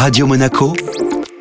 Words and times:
Radio 0.00 0.26
Monaco, 0.26 0.72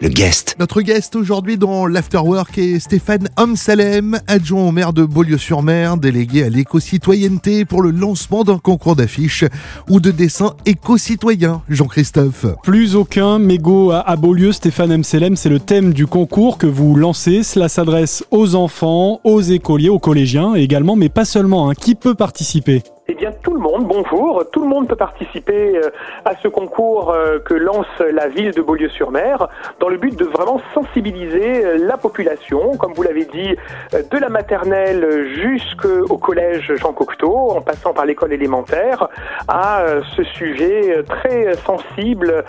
le 0.02 0.10
guest. 0.10 0.58
Notre 0.60 0.82
guest 0.82 1.16
aujourd'hui 1.16 1.58
dans 1.58 1.88
l'Afterwork 1.88 2.58
est 2.58 2.80
Stéphane 2.80 3.30
Amsalem, 3.38 4.20
adjoint 4.28 4.64
au 4.64 4.74
maire 4.74 4.92
de 4.92 5.06
Beaulieu-sur-Mer, 5.06 5.96
délégué 5.96 6.44
à 6.44 6.50
l'éco-citoyenneté 6.50 7.64
pour 7.64 7.82
le 7.82 7.92
lancement 7.92 8.44
d'un 8.44 8.58
concours 8.58 8.98
d'affiches 8.98 9.46
ou 9.90 10.02
de 10.02 10.12
dessins 10.12 10.58
éco-citoyens. 10.66 11.62
Jean-Christophe. 11.70 12.48
Plus 12.62 12.98
aucun 12.98 13.40
mégot 13.40 13.92
à, 13.92 14.02
à 14.02 14.18
Beaulieu, 14.18 14.52
Stéphane 14.52 14.92
Amselem, 14.92 15.38
c'est 15.38 15.48
le 15.48 15.62
thème 15.62 15.94
du 15.94 16.06
concours 16.06 16.58
que 16.58 16.68
vous 16.68 16.98
lancez. 16.98 17.44
Cela 17.44 17.70
s'adresse 17.70 18.26
aux 18.30 18.56
enfants, 18.56 19.22
aux 19.24 19.40
écoliers, 19.40 19.88
aux 19.88 20.00
collégiens 20.00 20.56
également, 20.56 20.98
mais 20.98 21.08
pas 21.08 21.24
seulement. 21.24 21.70
Hein. 21.70 21.76
Qui 21.76 21.96
peut 21.96 22.14
participer? 22.14 22.84
Eh 23.12 23.16
bien, 23.16 23.32
tout 23.42 23.56
le 23.56 23.60
monde, 23.60 23.88
bonjour, 23.88 24.44
tout 24.52 24.62
le 24.62 24.68
monde 24.68 24.88
peut 24.88 24.96
participer 24.96 25.76
euh, 25.78 25.90
à 26.26 26.34
ce 26.44 26.48
concours 26.48 27.10
euh, 27.10 27.40
que 27.40 27.56
lance 27.56 27.88
la 28.14 28.28
ville 28.28 28.52
de 28.52 28.62
Beaulieu-sur-Mer 28.62 29.48
dans 29.80 29.90
le 29.90 29.98
but 29.98 30.16
de 30.16 30.26
vraiment 30.26 30.62
sensibiliser 30.76 31.66
euh, 31.66 31.88
la 31.88 31.98
population, 31.98 32.78
comme 32.78 32.94
vous 32.94 33.02
l'avez 33.02 33.26
dit, 33.26 33.56
de 33.92 34.18
la 34.20 34.30
maternelle 34.30 35.28
jusqu'au 35.42 36.18
collège 36.20 36.72
Jean 36.76 36.94
Cocteau, 36.94 37.50
en 37.50 37.62
passant 37.62 37.94
par 37.94 38.06
l'école 38.06 38.32
élémentaire, 38.32 39.08
à 39.48 39.84
ce 40.16 40.24
sujet 40.24 41.04
très 41.08 41.56
sensible 41.66 42.44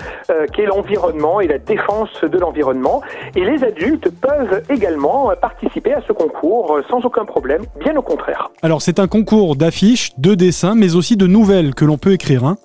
qu'est 0.53 0.67
l'environnement 0.67 1.41
et 1.41 1.47
la 1.47 1.59
défense 1.59 2.11
de 2.23 2.39
l'environnement. 2.39 3.01
Et 3.35 3.45
les 3.45 3.65
adultes 3.65 4.11
peuvent 4.21 4.63
également 4.69 5.33
participer 5.41 5.95
à 5.95 6.03
ce 6.07 6.13
concours 6.13 6.81
sans 6.91 7.05
aucun 7.05 7.25
problème, 7.25 7.63
bien 7.79 7.97
au 7.97 8.03
contraire. 8.03 8.51
Alors, 8.63 8.83
c'est 8.83 8.99
un 8.99 9.09
concours 9.09 9.57
d'affiches, 9.57 10.13
de 10.19 10.35
dessins, 10.35 10.50
mais 10.75 10.95
aussi 10.95 11.17
de 11.17 11.27
nouvelles 11.27 11.75
que 11.75 11.85
l'on 11.85 11.99
peut 11.99 12.13
écrire. 12.13 12.45
Hein 12.45 12.57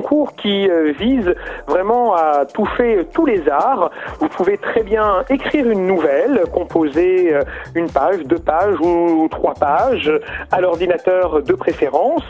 concours 0.00 0.34
qui 0.36 0.68
euh, 0.70 0.92
vise 0.96 1.34
vraiment 1.66 2.14
à 2.14 2.46
toucher 2.46 3.06
tous 3.12 3.26
les 3.26 3.48
arts. 3.48 3.90
Vous 4.20 4.28
pouvez 4.28 4.56
très 4.56 4.82
bien 4.84 5.24
écrire 5.28 5.68
une 5.68 5.86
nouvelle, 5.86 6.42
composer 6.52 7.34
euh, 7.34 7.42
une 7.74 7.90
page, 7.90 8.20
deux 8.24 8.38
pages 8.38 8.78
ou 8.80 9.26
trois 9.28 9.54
pages 9.54 10.12
à 10.52 10.60
l'ordinateur 10.60 11.42
de 11.42 11.52
préférence. 11.54 12.22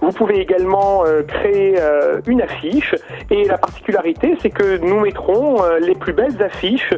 Vous 0.00 0.12
pouvez 0.12 0.40
également 0.40 1.04
euh, 1.04 1.22
créer 1.22 1.78
une 2.26 2.40
affiche 2.42 2.94
et 3.30 3.44
la 3.44 3.58
particularité 3.58 4.36
c'est 4.40 4.50
que 4.50 4.78
nous 4.78 5.00
mettrons 5.00 5.58
les 5.80 5.94
plus 5.94 6.12
belles 6.12 6.42
affiches 6.42 6.94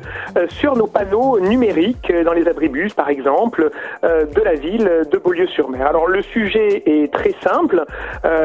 sur 0.49 0.77
nos 0.77 0.87
panneaux 0.87 1.39
numériques 1.41 2.13
dans 2.25 2.33
les 2.33 2.47
abribus 2.49 2.95
par 2.95 3.09
exemple 3.09 3.71
de 4.03 4.43
la 4.43 4.55
ville 4.55 5.07
de 5.11 5.19
Beaulieu-sur-Mer. 5.19 5.87
Alors 5.87 6.07
le 6.07 6.23
sujet 6.23 6.83
est 6.87 7.13
très 7.13 7.35
simple 7.43 7.85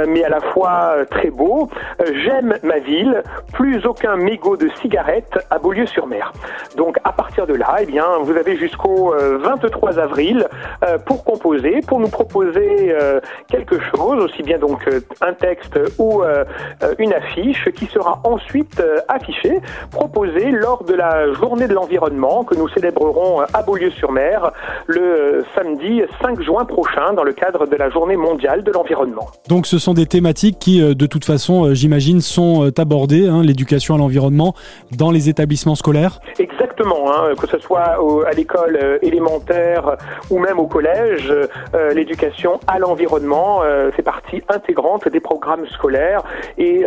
mais 0.08 0.24
à 0.24 0.30
la 0.30 0.42
fois 0.42 1.06
très 1.10 1.30
beau. 1.30 1.67
Euh, 2.02 2.06
j'aime 2.24 2.56
ma 2.64 2.80
ville, 2.80 3.24
plus 3.54 3.86
aucun 3.86 4.16
mégot 4.16 4.58
de 4.58 4.70
cigarette 4.82 5.38
à 5.50 5.60
Beaulieu-sur-Mer. 5.60 6.32
Donc 6.76 6.98
à 7.04 7.12
partir 7.12 7.48
de 7.48 7.54
là, 7.54 7.78
eh 7.82 7.86
bien, 7.86 8.06
vous 8.22 8.36
avez 8.36 8.58
jusqu'au 8.58 9.14
23 9.14 9.98
euh, 9.98 10.02
avril 10.02 10.48
pour 11.06 11.24
composer, 11.24 11.82
pour 11.88 12.00
nous 12.00 12.10
proposer 12.10 12.94
quelque 13.50 13.80
chose, 13.80 14.24
aussi 14.24 14.44
bien 14.44 14.58
donc 14.58 14.88
un 15.22 15.34
texte 15.34 15.80
ou 15.98 16.22
une 17.00 17.14
affiche 17.14 17.70
qui 17.72 17.86
sera 17.88 18.22
ensuite 18.24 18.82
affichée, 19.08 19.60
proposée 19.92 20.52
lors 20.52 20.84
de 20.84 20.94
la 20.94 21.32
journée 21.34 21.68
de 21.68 21.74
l'environnement 21.74 22.44
que 22.44 22.56
nous 22.56 22.68
célébrerons 22.70 23.42
à 23.54 23.62
Beaulieu-sur-Mer 23.64 24.52
le 24.88 25.44
samedi 25.56 26.02
5 26.22 26.42
juin 26.42 26.66
prochain 26.66 27.14
dans 27.14 27.24
le 27.24 27.34
cadre 27.34 27.68
de 27.68 27.76
la 27.76 27.90
journée 27.90 28.18
mondiale 28.18 28.64
de 28.64 28.72
l'environnement. 28.72 29.28
Donc 29.48 29.68
ce 29.68 29.80
sont 29.80 29.94
des 29.94 30.06
thématiques 30.06 30.60
qui, 30.60 30.82
euh, 30.82 30.94
de 30.94 31.06
toute 31.06 31.26
façon, 31.26 31.47
euh, 31.50 31.74
j'imagine, 31.74 32.22
sont 32.22 32.66
euh, 32.66 32.72
abordées, 32.78 33.28
hein, 33.28 33.44
l'éducation 33.44 33.96
à 33.96 33.98
l'environnement, 33.98 34.54
dans 34.96 35.12
les 35.12 35.30
établissements 35.30 35.76
scolaires 35.76 36.20
Hein, 36.80 37.34
que 37.40 37.48
ce 37.48 37.58
soit 37.58 37.98
à 38.28 38.32
l'école 38.34 39.00
élémentaire 39.02 39.98
ou 40.30 40.38
même 40.38 40.60
au 40.60 40.68
collège, 40.68 41.34
l'éducation 41.94 42.60
à 42.68 42.78
l'environnement 42.78 43.62
fait 43.96 44.04
partie 44.04 44.44
intégrante 44.50 45.08
des 45.08 45.20
programmes 45.20 45.66
scolaires. 45.68 46.22
Et 46.58 46.86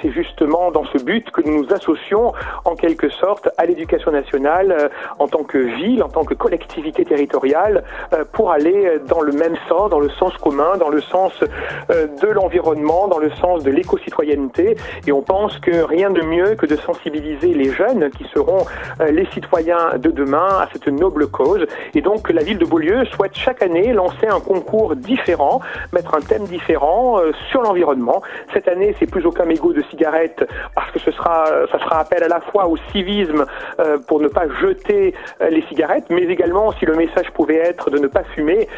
c'est 0.00 0.10
justement 0.10 0.70
dans 0.70 0.84
ce 0.84 0.98
but 0.98 1.30
que 1.30 1.40
nous 1.42 1.62
nous 1.64 1.72
associons 1.72 2.32
en 2.64 2.76
quelque 2.76 3.08
sorte 3.08 3.48
à 3.58 3.66
l'éducation 3.66 4.12
nationale 4.12 4.90
en 5.18 5.26
tant 5.26 5.42
que 5.42 5.58
ville, 5.58 6.02
en 6.02 6.08
tant 6.08 6.24
que 6.24 6.34
collectivité 6.34 7.04
territoriale, 7.04 7.82
pour 8.32 8.52
aller 8.52 9.00
dans 9.08 9.22
le 9.22 9.32
même 9.32 9.56
sens, 9.68 9.90
dans 9.90 10.00
le 10.00 10.10
sens 10.10 10.36
commun, 10.38 10.76
dans 10.78 10.90
le 10.90 11.00
sens 11.00 11.32
de 11.88 12.28
l'environnement 12.28 13.08
dans 13.08 13.18
le 13.18 13.30
sens 13.32 13.62
de 13.64 13.70
l'éco-citoyenneté. 13.70 14.76
Et 15.06 15.12
on 15.12 15.22
pense 15.22 15.58
que 15.58 15.82
rien 15.82 16.10
de 16.10 16.22
mieux 16.22 16.54
que 16.54 16.66
de 16.66 16.76
sensibiliser 16.76 17.54
les 17.54 17.70
jeunes 17.70 18.10
qui 18.10 18.24
seront 18.34 18.64
euh, 19.00 19.10
les 19.10 19.26
citoyens 19.34 19.98
de 19.98 20.10
demain 20.10 20.48
à 20.60 20.68
cette 20.72 20.88
noble 20.88 21.28
cause 21.28 21.66
et 21.94 22.00
donc 22.00 22.30
la 22.30 22.42
ville 22.42 22.58
de 22.58 22.64
Beaulieu 22.64 23.04
souhaite 23.06 23.34
chaque 23.34 23.62
année 23.62 23.92
lancer 23.92 24.26
un 24.26 24.40
concours 24.40 24.96
différent, 24.96 25.60
mettre 25.92 26.14
un 26.14 26.20
thème 26.20 26.44
différent 26.44 27.18
euh, 27.18 27.32
sur 27.50 27.62
l'environnement. 27.62 28.22
Cette 28.52 28.68
année, 28.68 28.94
c'est 28.98 29.10
plus 29.10 29.24
aucun 29.26 29.44
mégot 29.44 29.72
de 29.72 29.82
cigarette 29.90 30.44
parce 30.74 30.90
que 30.90 30.98
ce 30.98 31.10
sera, 31.10 31.44
ça 31.70 31.78
sera 31.78 32.00
appel 32.00 32.22
à 32.22 32.28
la 32.28 32.40
fois 32.40 32.66
au 32.66 32.76
civisme 32.92 33.44
euh, 33.80 33.98
pour 34.06 34.20
ne 34.20 34.28
pas 34.28 34.46
jeter 34.60 35.14
les 35.50 35.62
cigarettes, 35.62 36.04
mais 36.10 36.22
également 36.22 36.72
si 36.72 36.84
le 36.86 36.94
message 36.94 37.30
pouvait 37.32 37.56
être 37.56 37.90
de 37.90 37.98
ne 37.98 38.06
pas 38.06 38.22
fumer 38.34 38.68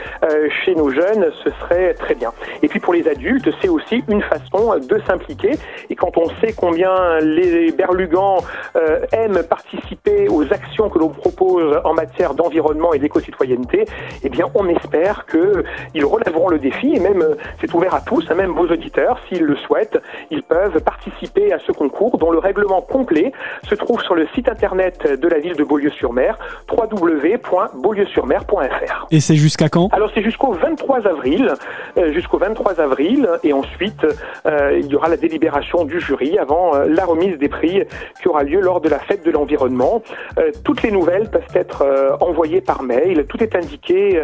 chez 0.65 0.75
nos 0.75 0.91
jeunes, 0.91 1.31
ce 1.43 1.51
serait 1.51 1.95
très 1.95 2.15
bien. 2.15 2.33
Et 2.63 2.69
puis 2.69 2.81
pour 2.81 2.95
les 2.95 3.07
adultes, 3.09 3.49
c'est 3.61 3.69
aussi 3.69 4.03
une 4.09 4.23
façon 4.23 4.79
de 4.79 5.01
s'impliquer. 5.07 5.53
Et 5.91 5.95
quand 5.95 6.17
on 6.17 6.29
sait 6.41 6.53
combien 6.57 7.19
les 7.21 7.73
berlugans 7.73 8.39
euh, 8.77 9.01
aiment 9.13 9.43
participer 9.43 10.29
aux 10.29 10.44
actions 10.53 10.89
que 10.89 10.99
l'on 10.99 11.09
propose 11.09 11.81
en 11.85 11.95
matière 11.95 12.35
d'environnement 12.35 12.93
et 12.93 12.99
d'éco-citoyenneté, 12.99 13.85
eh 14.23 14.29
bien, 14.29 14.47
on 14.55 14.69
espère 14.69 15.27
qu'ils 15.27 16.05
relèveront 16.05 16.49
le 16.49 16.59
défi. 16.59 16.95
Et 16.95 17.01
même, 17.01 17.23
euh, 17.23 17.35
c'est 17.61 17.73
ouvert 17.75 17.95
à 17.95 18.01
tous, 18.01 18.25
hein, 18.31 18.35
même 18.35 18.53
vos 18.53 18.67
auditeurs, 18.67 19.19
s'ils 19.29 19.45
le 19.45 19.57
souhaitent, 19.57 19.99
ils 20.31 20.43
peuvent 20.43 20.81
participer 20.83 21.53
à 21.53 21.59
ce 21.59 21.73
concours 21.73 22.19
dont 22.19 22.31
le 22.31 22.39
règlement 22.39 22.81
complet 22.81 23.33
se 23.69 23.75
trouve 23.75 24.01
sur 24.03 24.15
le 24.15 24.27
site 24.35 24.49
internet 24.49 25.21
de 25.21 25.29
la 25.29 25.39
ville 25.39 25.57
de 25.57 25.65
Beaulieu-sur-Mer, 25.65 26.39
www.beaulieusurmer.fr. 26.71 29.07
Et 29.11 29.21
c'est 29.21 29.37
jusqu'à 29.37 29.69
quand? 29.69 29.89
Alors, 29.93 30.11
c'est 30.15 30.23
jusqu'au 30.23 30.53
23 30.53 31.07
avril, 31.07 31.53
euh, 31.97 32.13
jusqu'au 32.13 32.39
23 32.39 32.81
avril, 32.81 33.29
et 33.43 33.53
ensuite, 33.53 34.07
euh, 34.47 34.81
il 34.81 34.87
y 34.87 34.97
aura 34.97 35.09
la 35.09 35.17
délibération 35.17 35.85
du 35.85 36.01
jury 36.01 36.39
avant 36.39 36.75
euh, 36.75 36.87
la 36.89 37.05
remise 37.05 37.39
des 37.39 37.49
prix 37.49 37.83
qui 38.21 38.29
aura 38.29 38.43
lieu 38.43 38.61
lors 38.61 38.81
de 38.81 38.89
la 38.89 38.99
fête 38.99 39.25
de 39.25 39.31
l'environnement. 39.31 40.03
Euh, 40.39 40.51
toutes 40.65 40.83
les 40.83 40.91
nouvelles 40.91 41.31
peuvent 41.31 41.43
être 41.55 41.85
envoyées 42.21 42.61
par 42.61 42.83
mail. 42.83 43.25
Tout 43.29 43.43
est 43.43 43.55
indiqué 43.55 44.23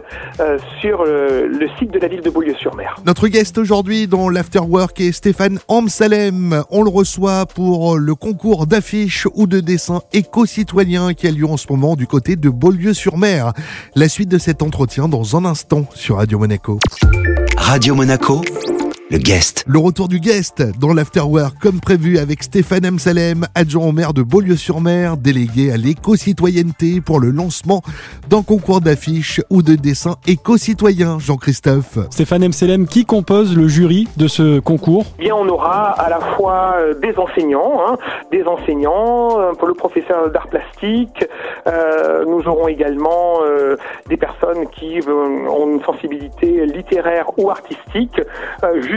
sur 0.80 1.04
le 1.04 1.68
site 1.78 1.90
de 1.90 1.98
la 1.98 2.08
ville 2.08 2.20
de 2.20 2.30
Beaulieu-sur-Mer. 2.30 2.96
Notre 3.06 3.28
guest 3.28 3.58
aujourd'hui 3.58 4.06
dans 4.06 4.28
l'Afterwork 4.28 5.00
est 5.00 5.12
Stéphane 5.12 5.58
Amsalem. 5.68 6.62
On 6.70 6.82
le 6.82 6.90
reçoit 6.90 7.46
pour 7.46 7.96
le 7.96 8.14
concours 8.14 8.66
d'affiches 8.66 9.26
ou 9.34 9.46
de 9.46 9.60
dessins 9.60 10.02
éco-citoyens 10.12 11.14
qui 11.14 11.26
a 11.26 11.30
lieu 11.30 11.46
en 11.46 11.56
ce 11.56 11.66
moment 11.70 11.96
du 11.96 12.06
côté 12.06 12.36
de 12.36 12.48
Beaulieu-sur-Mer. 12.48 13.52
La 13.94 14.08
suite 14.08 14.28
de 14.28 14.38
cet 14.38 14.62
entretien 14.62 15.08
dans 15.08 15.36
un 15.36 15.44
instant 15.44 15.84
sur 15.94 16.16
Radio 16.16 16.38
Monaco. 16.38 16.78
Radio 17.56 17.94
Monaco 17.94 18.42
le 19.10 19.18
guest. 19.18 19.64
Le 19.66 19.78
retour 19.78 20.06
du 20.06 20.20
guest 20.20 20.62
dans 20.78 20.92
l'Afterwork 20.92 21.56
comme 21.60 21.80
prévu 21.80 22.18
avec 22.18 22.44
Stéphane 22.44 22.86
Amsalem, 22.86 23.46
adjoint 23.56 23.86
au 23.86 23.92
maire 23.92 24.14
de 24.14 24.22
Beaulieu-sur-Mer, 24.22 25.16
délégué 25.16 25.72
à 25.72 25.76
l'éco-citoyenneté 25.76 27.00
pour 27.00 27.18
le 27.18 27.30
lancement 27.30 27.82
d'un 28.28 28.42
concours 28.42 28.80
d'affiches 28.80 29.40
ou 29.50 29.62
de 29.62 29.74
dessins 29.74 30.14
éco-citoyens, 30.28 31.18
Jean-Christophe. 31.18 31.98
Stéphane 32.10 32.44
Amsalem, 32.44 32.86
qui 32.86 33.04
compose 33.04 33.56
le 33.56 33.66
jury 33.66 34.06
de 34.16 34.28
ce 34.28 34.60
concours? 34.60 35.06
Eh 35.18 35.24
Bien, 35.24 35.34
on 35.34 35.48
aura 35.48 35.90
à 35.90 36.08
la 36.08 36.20
fois 36.20 36.76
euh, 36.78 36.94
des 36.94 37.16
enseignants, 37.18 37.82
hein, 37.84 37.98
des 38.30 38.44
enseignants 38.44 39.40
euh, 39.40 39.52
pour 39.54 39.66
le 39.66 39.74
professeur 39.74 40.30
d'art 40.30 40.46
plastique. 40.46 41.26
Euh, 41.66 42.24
nous 42.26 42.46
aurons 42.46 42.68
également 42.68 43.40
des 44.08 44.16
personnes 44.16 44.68
qui 44.70 45.00
ont 45.08 45.66
une 45.72 45.82
sensibilité 45.82 46.66
littéraire 46.66 47.26
ou 47.38 47.50
artistique, 47.50 48.20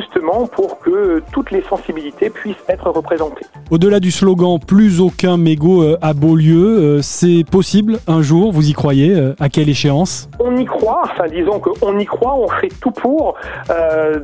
justement 0.04 0.48
pour 0.48 0.80
que 0.80 1.22
toutes 1.32 1.52
les 1.52 1.62
sensibilités 1.64 2.30
puissent 2.30 2.64
être 2.68 2.90
représentées. 2.90 3.46
Au-delà 3.72 4.00
du 4.00 4.12
slogan 4.12 4.60
Plus 4.66 5.02
aucun 5.02 5.38
mégot 5.38 5.84
euh, 5.84 5.98
à 6.02 6.14
Beaulieu, 6.14 6.78
euh, 6.78 7.02
c'est 7.02 7.44
possible 7.50 8.00
un 8.08 8.22
jour, 8.22 8.52
vous 8.52 8.70
y 8.70 8.74
croyez 8.74 9.16
euh, 9.16 9.36
À 9.40 9.50
quelle 9.50 9.70
échéance? 9.70 10.30
On 10.40 10.56
y 10.58 10.66
croit, 10.66 11.04
enfin 11.06 11.26
disons 11.28 11.60
qu'on 11.60 11.98
y 11.98 12.06
croit, 12.06 12.36
on 12.36 12.48
fait 12.48 12.70
tout 12.82 12.92
pour. 12.92 13.36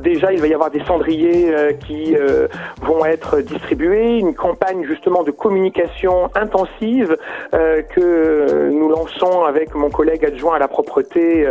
déjà, 0.02 0.32
il 0.32 0.40
va 0.40 0.46
y 0.46 0.54
avoir 0.54 0.70
des 0.70 0.84
cendriers 0.84 1.52
qui 1.86 2.14
vont 2.82 3.04
être 3.04 3.40
distribués, 3.40 4.18
une 4.18 4.34
campagne 4.34 4.84
justement 4.84 5.22
de 5.22 5.30
communication 5.30 6.30
intensive 6.34 7.16
que 7.52 8.70
nous 8.70 8.88
lançons 8.88 9.44
avec 9.44 9.74
mon 9.74 9.90
collègue 9.90 10.24
adjoint 10.24 10.56
à 10.56 10.58
la 10.58 10.68
propreté 10.68 11.48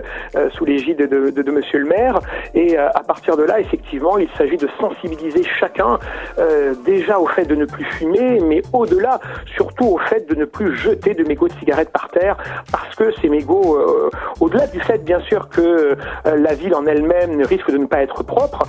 sous 0.52 0.66
l'égide 0.66 0.98
de, 0.98 1.32
de, 1.32 1.42
de, 1.42 1.52
Monsieur 1.52 1.80
le 1.80 1.86
maire. 1.86 2.20
Et 2.54 2.78
à 2.78 3.02
partir 3.06 3.36
de 3.38 3.44
là, 3.44 3.60
effectivement, 3.60 4.18
il 4.20 4.30
s'agit 4.38 4.58
de 4.58 4.68
sensibiliser 4.80 5.44
chacun 5.60 6.00
euh, 6.38 6.74
déjà 6.86 7.20
au 7.20 7.28
fait 7.28 7.46
de 7.46 7.56
ne 7.56 7.66
plus 7.66 7.86
fumer, 7.86 8.40
mais 8.40 8.62
au-delà, 8.74 9.20
surtout 9.56 9.86
au 9.86 9.98
fait 9.98 10.30
de 10.30 10.36
ne 10.36 10.46
plus 10.46 10.76
jeter 10.76 11.14
de 11.14 11.24
mégots 11.24 11.48
de 11.48 11.54
cigarettes 11.54 11.92
par 11.92 12.10
terre, 12.10 12.38
parce 12.72 12.96
que 12.96 13.12
ces 13.22 13.30
mégots, 13.30 13.78
euh, 13.78 14.10
au-delà 14.40 14.68
du 14.68 14.80
fait 14.82 15.04
bien 15.04 15.20
sûr 15.22 15.50
que 15.50 15.62
euh, 15.62 15.96
la 16.26 16.54
ville 16.54 16.76
en 16.76 16.86
elle-même 16.86 17.42
risque 17.44 17.72
de 17.72 17.78
ne 17.78 17.86
pas 17.86 18.02
être 18.02 18.24
propre, 18.24 18.64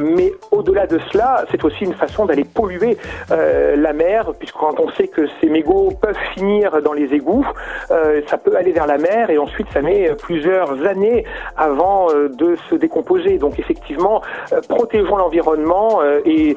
mais 0.00 0.32
au-delà 0.50 0.86
de 0.86 0.98
cela, 1.10 1.44
c'est 1.50 1.64
aussi 1.64 1.84
une 1.84 1.94
façon 1.94 2.26
d'aller 2.26 2.44
polluer 2.44 2.96
la 3.28 3.92
mer, 3.92 4.32
puisque 4.38 4.56
quand 4.56 4.78
on 4.78 4.90
sait 4.92 5.08
que 5.08 5.26
ces 5.40 5.48
mégots 5.48 5.90
peuvent 6.00 6.16
finir 6.34 6.80
dans 6.82 6.92
les 6.92 7.12
égouts, 7.14 7.46
ça 7.88 8.38
peut 8.38 8.56
aller 8.56 8.72
vers 8.72 8.86
la 8.86 8.98
mer 8.98 9.30
et 9.30 9.38
ensuite 9.38 9.66
ça 9.72 9.82
met 9.82 10.14
plusieurs 10.14 10.84
années 10.86 11.24
avant 11.56 12.08
de 12.12 12.56
se 12.70 12.74
décomposer. 12.74 13.38
Donc 13.38 13.58
effectivement, 13.58 14.22
protégeons 14.92 15.16
l'environnement 15.16 16.00
et 16.24 16.54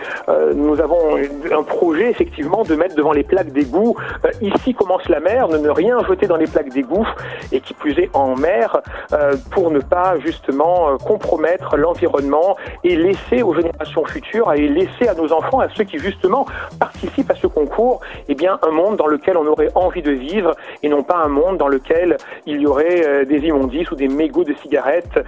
nous 0.55 0.81
avons 0.81 1.15
un 1.51 1.63
projet 1.63 2.09
effectivement 2.09 2.63
de 2.63 2.75
mettre 2.75 2.95
devant 2.95 3.13
les 3.13 3.23
plaques 3.23 3.51
d'égout. 3.51 3.95
Ici 4.41 4.73
commence 4.73 5.07
la 5.07 5.19
mer, 5.19 5.47
ne, 5.47 5.57
ne 5.57 5.69
rien 5.69 5.97
jeter 6.07 6.27
dans 6.27 6.35
les 6.35 6.47
plaques 6.47 6.69
d'égout 6.69 7.07
et 7.51 7.61
qui 7.61 7.73
plus 7.73 7.97
est 7.99 8.09
en 8.13 8.35
mer 8.35 8.81
euh, 9.13 9.35
pour 9.51 9.71
ne 9.71 9.79
pas 9.79 10.15
justement 10.19 10.89
euh, 10.89 10.97
compromettre 10.97 11.77
l'environnement 11.77 12.57
et 12.83 12.95
laisser 12.95 13.41
aux 13.41 13.53
générations 13.53 14.03
futures 14.05 14.51
et 14.53 14.67
laisser 14.67 15.07
à 15.07 15.13
nos 15.13 15.31
enfants, 15.31 15.59
à 15.59 15.69
ceux 15.69 15.83
qui 15.83 15.99
justement 15.99 16.45
participent 16.79 17.31
à 17.31 17.35
ce 17.35 17.47
concours, 17.47 18.01
eh 18.27 18.35
bien 18.35 18.59
un 18.63 18.71
monde 18.71 18.97
dans 18.97 19.07
lequel 19.07 19.37
on 19.37 19.45
aurait 19.45 19.69
envie 19.75 20.01
de 20.01 20.11
vivre 20.11 20.55
et 20.83 20.89
non 20.89 21.03
pas 21.03 21.17
un 21.17 21.29
monde 21.29 21.57
dans 21.57 21.67
lequel 21.67 22.17
il 22.45 22.59
y 22.59 22.67
aurait 22.67 23.05
euh, 23.05 23.25
des 23.25 23.39
immondices 23.39 23.91
ou 23.91 23.95
des 23.95 24.07
mégots 24.07 24.43
de 24.43 24.53
cigarettes 24.61 25.19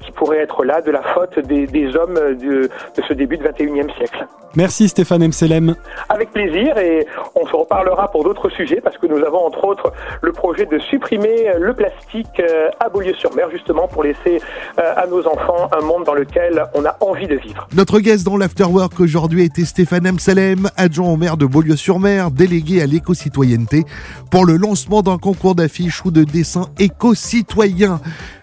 qui 0.00 0.12
pourraient 0.12 0.38
être 0.38 0.64
là 0.64 0.82
de 0.82 0.90
la 0.90 1.02
faute 1.02 1.38
des 1.38 1.96
hommes 1.96 2.34
de, 2.40 2.70
de, 2.96 3.02
ce 3.06 3.12
début 3.14 3.36
du 3.36 3.44
21e 3.44 3.94
siècle. 3.96 4.26
Merci 4.56 4.88
Stéphane 4.88 5.26
Mselem. 5.28 5.76
Avec 6.08 6.32
plaisir 6.32 6.76
et 6.76 7.06
on 7.36 7.46
se 7.46 7.54
reparlera 7.54 8.10
pour 8.10 8.24
d'autres 8.24 8.50
sujets 8.50 8.80
parce 8.80 8.98
que 8.98 9.06
nous 9.06 9.24
avons 9.24 9.46
entre 9.46 9.64
autres 9.64 9.92
le 10.22 10.32
projet 10.32 10.66
de 10.66 10.78
supprimer 10.78 11.52
le 11.58 11.72
plastique 11.72 12.40
euh, 12.40 12.68
à 12.80 12.88
Beaulieu-sur-Mer 12.88 13.48
justement 13.52 13.86
pour 13.86 14.02
laisser 14.02 14.40
euh, 14.78 14.92
à 14.96 15.06
nos 15.06 15.24
enfants 15.26 15.68
un 15.72 15.84
monde 15.84 16.04
dans 16.04 16.14
lequel 16.14 16.64
on 16.74 16.84
a 16.84 16.96
envie 17.00 17.28
de 17.28 17.36
vivre. 17.36 17.68
Notre 17.76 18.00
guest 18.00 18.24
dans 18.24 18.36
l'Afterwork 18.36 18.98
aujourd'hui 18.98 19.44
était 19.44 19.64
Stéphane 19.64 20.06
Amsalem, 20.06 20.68
adjoint 20.76 21.10
au 21.10 21.16
maire 21.16 21.36
de 21.36 21.46
Beaulieu-sur-Mer, 21.46 22.32
délégué 22.32 22.82
à 22.82 22.86
l'éco-citoyenneté 22.86 23.84
pour 24.30 24.44
le 24.44 24.56
lancement 24.56 25.02
d'un 25.02 25.18
concours 25.18 25.54
d'affiches 25.54 26.04
ou 26.04 26.10
de 26.10 26.24
dessins 26.24 26.66
éco-citoyens. 26.78 28.00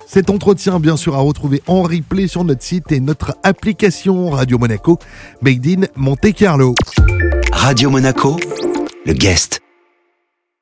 Cet 0.07 0.29
entretien, 0.29 0.79
bien 0.79 0.95
sûr, 0.95 1.15
à 1.15 1.19
retrouver 1.19 1.61
en 1.67 1.81
replay 1.81 2.27
sur 2.27 2.45
notre 2.45 2.63
site 2.63 2.93
et 2.93 3.01
notre 3.01 3.35
application 3.43 4.29
Radio 4.29 4.57
Monaco, 4.57 4.99
Made 5.41 5.89
Monte 5.97 6.33
Carlo. 6.33 6.73
Radio 7.51 7.89
Monaco, 7.89 8.37
le 9.05 9.11
guest. 9.11 9.66